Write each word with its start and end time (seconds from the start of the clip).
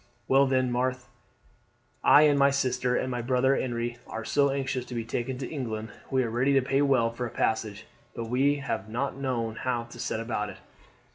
"Well, 0.27 0.47
then, 0.47 0.71
Marthe, 0.71 1.05
I 2.03 2.23
and 2.23 2.39
my 2.39 2.49
sister 2.49 2.95
and 2.95 3.11
my 3.11 3.21
brother 3.21 3.55
Henri 3.55 3.97
are 4.07 4.25
anxious 4.51 4.83
to 4.85 4.95
be 4.95 5.05
taken 5.05 5.37
to 5.37 5.47
England. 5.47 5.89
We 6.09 6.23
are 6.23 6.29
ready 6.31 6.53
to 6.53 6.61
pay 6.63 6.81
well 6.81 7.11
for 7.11 7.27
a 7.27 7.29
passage, 7.29 7.85
but 8.15 8.25
we 8.25 8.55
have 8.55 8.89
not 8.89 9.17
known 9.19 9.57
how 9.57 9.83
to 9.83 9.99
set 9.99 10.19
about 10.19 10.49
it." 10.49 10.57